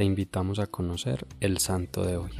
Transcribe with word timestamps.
te 0.00 0.06
invitamos 0.06 0.60
a 0.60 0.66
conocer 0.66 1.26
el 1.40 1.58
santo 1.58 2.06
de 2.06 2.16
hoy. 2.16 2.30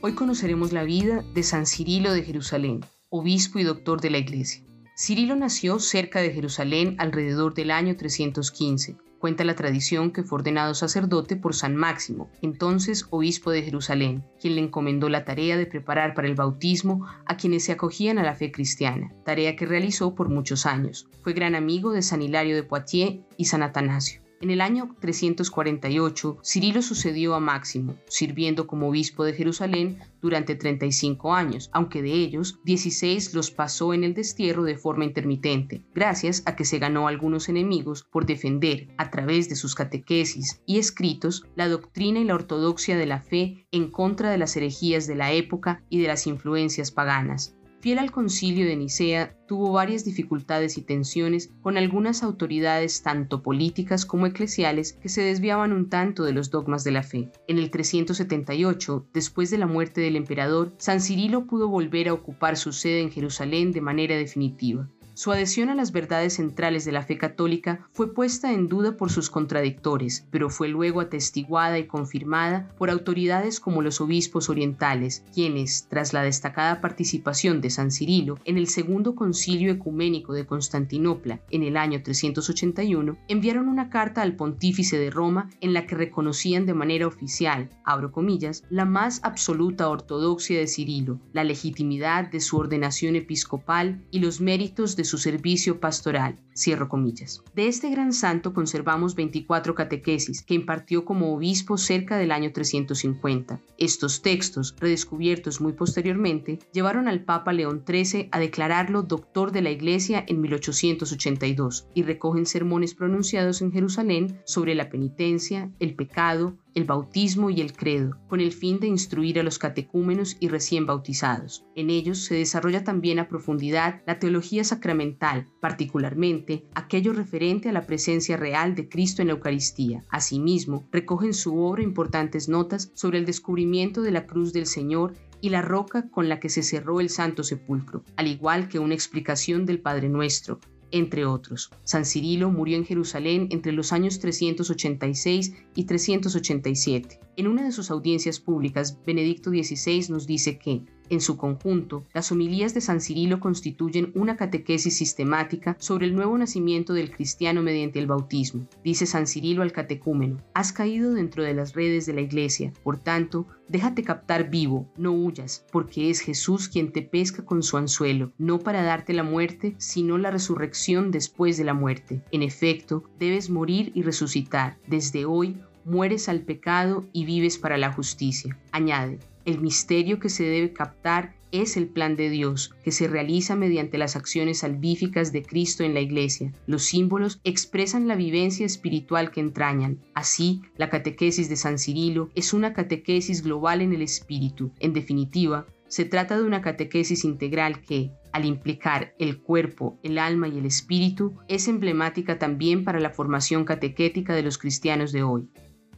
Hoy 0.00 0.14
conoceremos 0.14 0.72
la 0.72 0.84
vida 0.84 1.22
de 1.34 1.42
San 1.42 1.66
Cirilo 1.66 2.14
de 2.14 2.22
Jerusalén, 2.22 2.80
obispo 3.10 3.58
y 3.58 3.62
doctor 3.62 4.00
de 4.00 4.08
la 4.08 4.16
Iglesia. 4.16 4.64
Cirilo 4.96 5.34
nació 5.34 5.80
cerca 5.80 6.20
de 6.20 6.32
Jerusalén 6.32 6.96
alrededor 6.98 7.54
del 7.54 7.70
año 7.70 7.96
315 7.96 8.96
Cuenta 9.24 9.42
la 9.42 9.54
tradición 9.54 10.10
que 10.10 10.22
fue 10.22 10.40
ordenado 10.40 10.74
sacerdote 10.74 11.34
por 11.34 11.54
San 11.54 11.76
Máximo, 11.76 12.30
entonces 12.42 13.06
obispo 13.08 13.50
de 13.50 13.62
Jerusalén, 13.62 14.22
quien 14.38 14.54
le 14.54 14.60
encomendó 14.60 15.08
la 15.08 15.24
tarea 15.24 15.56
de 15.56 15.64
preparar 15.64 16.12
para 16.12 16.28
el 16.28 16.34
bautismo 16.34 17.06
a 17.24 17.38
quienes 17.38 17.64
se 17.64 17.72
acogían 17.72 18.18
a 18.18 18.22
la 18.22 18.34
fe 18.34 18.52
cristiana, 18.52 19.14
tarea 19.24 19.56
que 19.56 19.64
realizó 19.64 20.14
por 20.14 20.28
muchos 20.28 20.66
años. 20.66 21.08
Fue 21.22 21.32
gran 21.32 21.54
amigo 21.54 21.92
de 21.92 22.02
San 22.02 22.20
Hilario 22.20 22.54
de 22.54 22.64
Poitiers 22.64 23.20
y 23.38 23.46
San 23.46 23.62
Atanasio. 23.62 24.23
En 24.44 24.50
el 24.50 24.60
año 24.60 24.94
348, 25.00 26.38
Cirilo 26.44 26.82
sucedió 26.82 27.34
a 27.34 27.40
Máximo, 27.40 27.96
sirviendo 28.08 28.66
como 28.66 28.90
obispo 28.90 29.24
de 29.24 29.32
Jerusalén 29.32 30.00
durante 30.20 30.54
35 30.54 31.32
años, 31.32 31.70
aunque 31.72 32.02
de 32.02 32.12
ellos 32.12 32.58
16 32.62 33.32
los 33.32 33.50
pasó 33.50 33.94
en 33.94 34.04
el 34.04 34.12
destierro 34.12 34.64
de 34.64 34.76
forma 34.76 35.06
intermitente, 35.06 35.86
gracias 35.94 36.42
a 36.44 36.56
que 36.56 36.66
se 36.66 36.78
ganó 36.78 37.08
algunos 37.08 37.48
enemigos 37.48 38.02
por 38.02 38.26
defender, 38.26 38.88
a 38.98 39.10
través 39.10 39.48
de 39.48 39.56
sus 39.56 39.74
catequesis 39.74 40.60
y 40.66 40.76
escritos, 40.76 41.46
la 41.56 41.66
doctrina 41.66 42.20
y 42.20 42.24
la 42.24 42.34
ortodoxia 42.34 42.98
de 42.98 43.06
la 43.06 43.22
fe 43.22 43.66
en 43.72 43.90
contra 43.90 44.30
de 44.30 44.36
las 44.36 44.54
herejías 44.58 45.06
de 45.06 45.14
la 45.14 45.32
época 45.32 45.82
y 45.88 46.02
de 46.02 46.08
las 46.08 46.26
influencias 46.26 46.90
paganas. 46.90 47.56
Fiel 47.84 47.98
al 47.98 48.12
concilio 48.12 48.64
de 48.64 48.76
Nicea, 48.76 49.36
tuvo 49.46 49.70
varias 49.70 50.06
dificultades 50.06 50.78
y 50.78 50.80
tensiones 50.80 51.52
con 51.60 51.76
algunas 51.76 52.22
autoridades 52.22 53.02
tanto 53.02 53.42
políticas 53.42 54.06
como 54.06 54.24
eclesiales 54.24 54.94
que 54.94 55.10
se 55.10 55.20
desviaban 55.20 55.70
un 55.74 55.90
tanto 55.90 56.24
de 56.24 56.32
los 56.32 56.48
dogmas 56.48 56.82
de 56.82 56.92
la 56.92 57.02
fe. 57.02 57.30
En 57.46 57.58
el 57.58 57.70
378, 57.70 59.06
después 59.12 59.50
de 59.50 59.58
la 59.58 59.66
muerte 59.66 60.00
del 60.00 60.16
emperador, 60.16 60.72
San 60.78 61.02
Cirilo 61.02 61.44
pudo 61.44 61.68
volver 61.68 62.08
a 62.08 62.14
ocupar 62.14 62.56
su 62.56 62.72
sede 62.72 63.02
en 63.02 63.10
Jerusalén 63.10 63.70
de 63.70 63.82
manera 63.82 64.16
definitiva. 64.16 64.88
Su 65.16 65.30
adhesión 65.30 65.68
a 65.68 65.76
las 65.76 65.92
verdades 65.92 66.34
centrales 66.34 66.84
de 66.84 66.90
la 66.90 67.02
fe 67.02 67.16
católica 67.16 67.86
fue 67.92 68.12
puesta 68.12 68.52
en 68.52 68.68
duda 68.68 68.96
por 68.96 69.12
sus 69.12 69.30
contradictores, 69.30 70.26
pero 70.32 70.50
fue 70.50 70.66
luego 70.66 71.00
atestiguada 71.00 71.78
y 71.78 71.86
confirmada 71.86 72.74
por 72.76 72.90
autoridades 72.90 73.60
como 73.60 73.80
los 73.80 74.00
obispos 74.00 74.50
orientales, 74.50 75.22
quienes, 75.32 75.86
tras 75.88 76.12
la 76.14 76.22
destacada 76.22 76.80
participación 76.80 77.60
de 77.60 77.70
San 77.70 77.92
Cirilo 77.92 78.40
en 78.44 78.58
el 78.58 78.66
segundo 78.66 79.14
concilio 79.14 79.70
ecuménico 79.70 80.32
de 80.32 80.46
Constantinopla 80.46 81.40
en 81.52 81.62
el 81.62 81.76
año 81.76 82.02
381, 82.02 83.16
enviaron 83.28 83.68
una 83.68 83.90
carta 83.90 84.20
al 84.20 84.34
pontífice 84.34 84.98
de 84.98 85.10
Roma 85.10 85.48
en 85.60 85.74
la 85.74 85.86
que 85.86 85.94
reconocían 85.94 86.66
de 86.66 86.74
manera 86.74 87.06
oficial, 87.06 87.70
abro 87.84 88.10
comillas, 88.10 88.64
la 88.68 88.84
más 88.84 89.20
absoluta 89.22 89.88
ortodoxia 89.88 90.58
de 90.58 90.66
Cirilo, 90.66 91.20
la 91.32 91.44
legitimidad 91.44 92.28
de 92.28 92.40
su 92.40 92.56
ordenación 92.56 93.14
episcopal 93.14 94.04
y 94.10 94.18
los 94.18 94.40
méritos 94.40 94.96
de 95.04 95.10
su 95.10 95.18
servicio 95.18 95.80
pastoral. 95.80 96.38
Cierro 96.56 96.88
comillas. 96.88 97.42
De 97.54 97.68
este 97.68 97.90
gran 97.90 98.14
santo 98.14 98.54
conservamos 98.54 99.14
24 99.14 99.74
catequesis 99.74 100.42
que 100.42 100.54
impartió 100.54 101.04
como 101.04 101.34
obispo 101.34 101.76
cerca 101.76 102.16
del 102.16 102.32
año 102.32 102.52
350. 102.52 103.60
Estos 103.76 104.22
textos, 104.22 104.74
redescubiertos 104.80 105.60
muy 105.60 105.74
posteriormente, 105.74 106.58
llevaron 106.72 107.06
al 107.06 107.22
Papa 107.22 107.52
León 107.52 107.84
XIII 107.86 108.30
a 108.32 108.38
declararlo 108.38 109.02
doctor 109.02 109.52
de 109.52 109.60
la 109.60 109.70
Iglesia 109.70 110.24
en 110.26 110.40
1882 110.40 111.88
y 111.92 112.02
recogen 112.02 112.46
sermones 112.46 112.94
pronunciados 112.94 113.60
en 113.60 113.72
Jerusalén 113.72 114.40
sobre 114.46 114.74
la 114.74 114.88
penitencia, 114.88 115.70
el 115.80 115.94
pecado, 115.94 116.56
el 116.74 116.84
bautismo 116.84 117.50
y 117.50 117.60
el 117.60 117.72
credo, 117.72 118.18
con 118.28 118.40
el 118.40 118.52
fin 118.52 118.80
de 118.80 118.86
instruir 118.86 119.38
a 119.38 119.42
los 119.42 119.58
catecúmenos 119.58 120.36
y 120.40 120.48
recién 120.48 120.86
bautizados. 120.86 121.64
En 121.74 121.90
ellos 121.90 122.18
se 122.24 122.34
desarrolla 122.34 122.84
también 122.84 123.18
a 123.18 123.28
profundidad 123.28 124.02
la 124.06 124.18
teología 124.18 124.64
sacramental, 124.64 125.48
particularmente 125.60 126.66
aquello 126.74 127.12
referente 127.12 127.68
a 127.68 127.72
la 127.72 127.86
presencia 127.86 128.36
real 128.36 128.74
de 128.74 128.88
Cristo 128.88 129.22
en 129.22 129.28
la 129.28 129.34
Eucaristía. 129.34 130.04
Asimismo, 130.08 130.88
recoge 130.90 131.26
en 131.26 131.34
su 131.34 131.58
obra 131.58 131.82
importantes 131.82 132.48
notas 132.48 132.90
sobre 132.94 133.18
el 133.18 133.26
descubrimiento 133.26 134.02
de 134.02 134.10
la 134.10 134.26
cruz 134.26 134.52
del 134.52 134.66
Señor 134.66 135.14
y 135.40 135.50
la 135.50 135.60
roca 135.60 136.08
con 136.08 136.28
la 136.28 136.40
que 136.40 136.48
se 136.48 136.62
cerró 136.62 137.00
el 137.00 137.10
Santo 137.10 137.44
Sepulcro, 137.44 138.02
al 138.16 138.28
igual 138.28 138.68
que 138.68 138.78
una 138.78 138.94
explicación 138.94 139.66
del 139.66 139.78
Padre 139.78 140.08
Nuestro, 140.08 140.58
entre 140.94 141.26
otros. 141.26 141.70
San 141.82 142.04
Cirilo 142.04 142.50
murió 142.50 142.76
en 142.76 142.84
Jerusalén 142.84 143.48
entre 143.50 143.72
los 143.72 143.92
años 143.92 144.20
386 144.20 145.52
y 145.74 145.84
387. 145.84 147.20
En 147.36 147.48
una 147.48 147.64
de 147.64 147.72
sus 147.72 147.90
audiencias 147.90 148.38
públicas, 148.38 148.96
Benedicto 149.04 149.50
XVI 149.50 150.06
nos 150.08 150.26
dice 150.28 150.56
que, 150.56 150.82
en 151.10 151.20
su 151.20 151.36
conjunto, 151.36 152.04
las 152.12 152.32
homilías 152.32 152.74
de 152.74 152.80
San 152.80 153.00
Cirilo 153.00 153.40
constituyen 153.40 154.10
una 154.14 154.36
catequesis 154.36 154.96
sistemática 154.96 155.76
sobre 155.78 156.06
el 156.06 156.14
nuevo 156.14 156.36
nacimiento 156.38 156.92
del 156.92 157.10
cristiano 157.10 157.62
mediante 157.62 157.98
el 157.98 158.06
bautismo. 158.06 158.66
Dice 158.82 159.06
San 159.06 159.26
Cirilo 159.26 159.62
al 159.62 159.72
catecúmeno, 159.72 160.38
has 160.54 160.72
caído 160.72 161.14
dentro 161.14 161.42
de 161.42 161.54
las 161.54 161.74
redes 161.74 162.06
de 162.06 162.14
la 162.14 162.20
iglesia, 162.20 162.72
por 162.82 162.98
tanto, 162.98 163.46
déjate 163.68 164.02
captar 164.02 164.50
vivo, 164.50 164.88
no 164.96 165.12
huyas, 165.12 165.64
porque 165.72 166.10
es 166.10 166.20
Jesús 166.20 166.68
quien 166.68 166.92
te 166.92 167.02
pesca 167.02 167.44
con 167.44 167.62
su 167.62 167.76
anzuelo, 167.76 168.32
no 168.38 168.58
para 168.58 168.82
darte 168.82 169.12
la 169.12 169.22
muerte, 169.22 169.74
sino 169.78 170.18
la 170.18 170.30
resurrección 170.30 171.10
después 171.10 171.56
de 171.56 171.64
la 171.64 171.74
muerte. 171.74 172.22
En 172.30 172.42
efecto, 172.42 173.04
debes 173.18 173.50
morir 173.50 173.92
y 173.94 174.02
resucitar. 174.02 174.78
Desde 174.86 175.24
hoy, 175.24 175.56
mueres 175.84 176.28
al 176.28 176.40
pecado 176.40 177.06
y 177.12 177.24
vives 177.24 177.58
para 177.58 177.78
la 177.78 177.92
justicia. 177.92 178.58
Añade, 178.72 179.18
el 179.44 179.60
misterio 179.60 180.18
que 180.18 180.28
se 180.28 180.44
debe 180.44 180.72
captar 180.72 181.34
es 181.52 181.76
el 181.76 181.86
plan 181.86 182.16
de 182.16 182.30
Dios, 182.30 182.74
que 182.82 182.90
se 182.90 183.06
realiza 183.06 183.54
mediante 183.54 183.96
las 183.96 184.16
acciones 184.16 184.58
salvíficas 184.58 185.32
de 185.32 185.42
Cristo 185.44 185.84
en 185.84 185.94
la 185.94 186.00
Iglesia. 186.00 186.52
Los 186.66 186.84
símbolos 186.84 187.40
expresan 187.44 188.08
la 188.08 188.16
vivencia 188.16 188.66
espiritual 188.66 189.30
que 189.30 189.40
entrañan. 189.40 189.98
Así, 190.14 190.62
la 190.76 190.90
catequesis 190.90 191.48
de 191.48 191.56
San 191.56 191.78
Cirilo 191.78 192.30
es 192.34 192.54
una 192.54 192.72
catequesis 192.72 193.44
global 193.44 193.82
en 193.82 193.92
el 193.92 194.02
espíritu. 194.02 194.72
En 194.80 194.92
definitiva, 194.92 195.66
se 195.86 196.04
trata 196.04 196.36
de 196.36 196.42
una 196.42 196.60
catequesis 196.60 197.24
integral 197.24 197.82
que, 197.82 198.10
al 198.32 198.44
implicar 198.44 199.14
el 199.20 199.40
cuerpo, 199.40 199.96
el 200.02 200.18
alma 200.18 200.48
y 200.48 200.58
el 200.58 200.66
espíritu, 200.66 201.36
es 201.46 201.68
emblemática 201.68 202.36
también 202.36 202.82
para 202.82 202.98
la 202.98 203.10
formación 203.10 203.64
catequética 203.64 204.34
de 204.34 204.42
los 204.42 204.58
cristianos 204.58 205.12
de 205.12 205.22
hoy. 205.22 205.48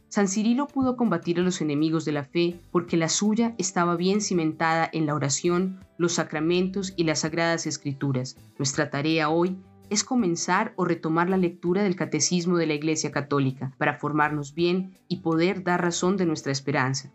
San 0.09 0.29
Cirilo 0.29 0.67
pudo 0.67 0.95
combatir 0.95 1.39
a 1.39 1.43
los 1.43 1.59
enemigos 1.59 2.05
de 2.05 2.13
la 2.13 2.23
fe 2.23 2.59
porque 2.71 2.95
la 2.95 3.09
suya 3.09 3.53
estaba 3.57 3.97
bien 3.97 4.21
cimentada 4.21 4.89
en 4.91 5.05
la 5.05 5.13
oración, 5.13 5.79
los 5.97 6.13
sacramentos 6.13 6.93
y 6.95 7.03
las 7.03 7.19
sagradas 7.19 7.67
escrituras. 7.67 8.37
Nuestra 8.57 8.89
tarea 8.89 9.29
hoy 9.29 9.57
es 9.89 10.03
comenzar 10.03 10.73
o 10.77 10.85
retomar 10.85 11.29
la 11.29 11.37
lectura 11.37 11.83
del 11.83 11.95
catecismo 11.95 12.57
de 12.57 12.67
la 12.67 12.73
Iglesia 12.73 13.11
Católica 13.11 13.73
para 13.77 13.97
formarnos 13.97 14.53
bien 14.53 14.97
y 15.09 15.17
poder 15.17 15.63
dar 15.63 15.81
razón 15.81 16.15
de 16.15 16.25
nuestra 16.25 16.51
esperanza. 16.51 17.11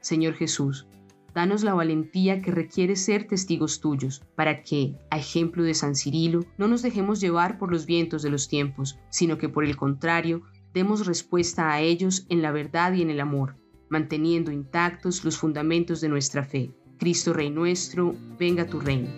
Señor 0.00 0.34
Jesús, 0.34 0.86
danos 1.34 1.64
la 1.64 1.74
valentía 1.74 2.40
que 2.40 2.52
requiere 2.52 2.94
ser 2.96 3.26
testigos 3.26 3.80
tuyos, 3.80 4.22
para 4.36 4.62
que, 4.62 4.96
a 5.10 5.18
ejemplo 5.18 5.62
de 5.64 5.74
San 5.74 5.96
Cirilo, 5.96 6.44
no 6.56 6.68
nos 6.68 6.82
dejemos 6.82 7.20
llevar 7.20 7.58
por 7.58 7.70
los 7.70 7.86
vientos 7.86 8.22
de 8.22 8.30
los 8.30 8.48
tiempos, 8.48 8.98
sino 9.10 9.38
que 9.38 9.48
por 9.48 9.64
el 9.64 9.76
contrario 9.76 10.42
demos 10.72 11.06
respuesta 11.06 11.72
a 11.72 11.80
ellos 11.80 12.26
en 12.28 12.42
la 12.42 12.52
verdad 12.52 12.92
y 12.92 13.02
en 13.02 13.10
el 13.10 13.20
amor, 13.20 13.56
manteniendo 13.88 14.52
intactos 14.52 15.24
los 15.24 15.38
fundamentos 15.38 16.00
de 16.00 16.08
nuestra 16.08 16.44
fe. 16.44 16.72
Cristo 16.98 17.32
Rey 17.32 17.50
nuestro, 17.50 18.14
venga 18.38 18.66
tu 18.66 18.80
reino. 18.80 19.08